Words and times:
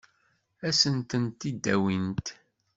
Ad 0.67 0.73
sent-ten-id-awint? 0.79 2.27